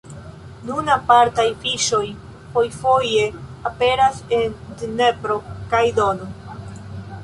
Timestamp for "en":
4.41-4.61